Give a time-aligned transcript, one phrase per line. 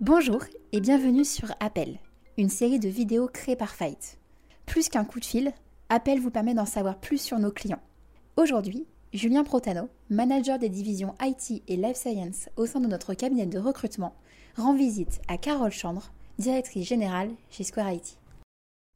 [0.00, 1.98] Bonjour et bienvenue sur Appel,
[2.38, 4.18] une série de vidéos créées par Fight.
[4.64, 5.52] Plus qu'un coup de fil,
[5.88, 7.80] Appel vous permet d'en savoir plus sur nos clients.
[8.36, 13.46] Aujourd'hui, Julien Protano, manager des divisions IT et Life Science au sein de notre cabinet
[13.46, 14.14] de recrutement,
[14.56, 18.16] rend visite à Carole Chandre, directrice générale chez Square IT.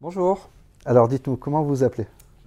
[0.01, 0.49] Bonjour.
[0.85, 2.07] Alors dites-nous, comment vous vous appelez?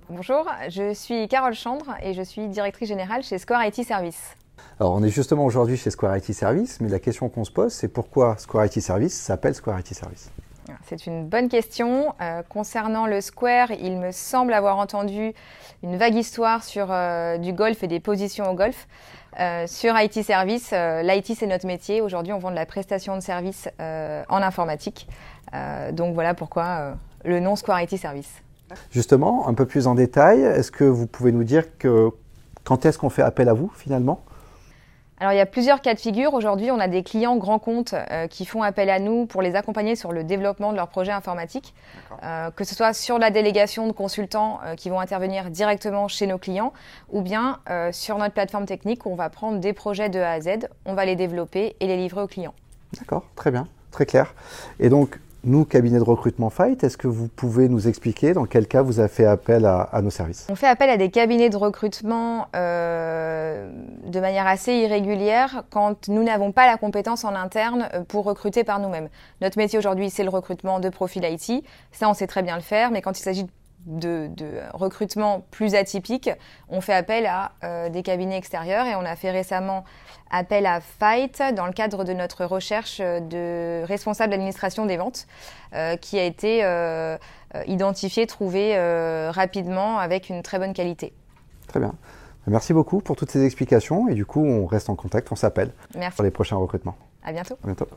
[0.09, 4.37] Bonjour, je suis Carole Chandre et je suis directrice générale chez Square IT Service.
[4.79, 7.71] Alors on est justement aujourd'hui chez Square IT Service, mais la question qu'on se pose,
[7.71, 10.31] c'est pourquoi Square IT Service s'appelle Square IT Service?
[10.85, 12.13] C'est une bonne question.
[12.21, 15.33] Euh, concernant le Square, il me semble avoir entendu
[15.83, 18.87] une vague histoire sur euh, du golf et des positions au golf.
[19.39, 22.01] Euh, sur IT Service, l'IT c'est notre métier.
[22.01, 25.07] Aujourd'hui, on vend de la prestation de services en informatique.
[25.91, 28.41] donc voilà pourquoi le nom Square IT Service.
[28.91, 32.09] Justement, un peu plus en détail, est-ce que vous pouvez nous dire que
[32.63, 34.23] quand est-ce qu'on fait appel à vous finalement?
[35.23, 36.33] Alors il y a plusieurs cas de figure.
[36.33, 39.55] Aujourd'hui, on a des clients grands comptes euh, qui font appel à nous pour les
[39.55, 41.73] accompagner sur le développement de leur projet informatique,
[42.23, 46.27] euh, que ce soit sur la délégation de consultants euh, qui vont intervenir directement chez
[46.27, 46.73] nos clients,
[47.09, 47.59] ou bien
[47.93, 50.93] sur notre plateforme technique où on va prendre des projets de A à Z, on
[50.93, 52.53] va les développer et les livrer aux clients.
[52.99, 54.33] D'accord, très bien, très clair.
[54.81, 58.67] Et donc nous, cabinet de recrutement Fight, est-ce que vous pouvez nous expliquer dans quel
[58.67, 60.47] cas vous avez fait appel à, nos services?
[60.49, 63.69] On fait appel à des cabinets de recrutement euh,
[64.05, 68.63] de manière assez irrégulière quand nous n'avons pas la compétence en interne euh, pour recruter
[68.63, 69.09] par nous-mêmes.
[69.41, 71.65] Notre métier aujourd'hui, c'est le recrutement de profils IT.
[71.91, 73.45] Ça, on sait très bien le faire, mais quand il s'agit
[73.85, 76.29] de de, recrutement plus atypique,
[76.69, 79.83] on fait appel à euh, des cabinets extérieurs et on a fait récemment
[80.31, 85.27] appel à Fight dans le cadre de notre recherche de responsable d'administration des ventes
[85.73, 87.17] euh, qui a été euh,
[87.67, 88.77] identifié, trouvé
[89.29, 91.13] rapidement avec une très bonne qualité.
[91.67, 91.93] Très bien.
[92.47, 95.71] Merci beaucoup pour toutes ces explications et du coup on reste en contact, on s'appelle
[96.15, 96.95] pour les prochains recrutements.
[97.23, 97.55] À bientôt.
[97.63, 97.87] À bientôt.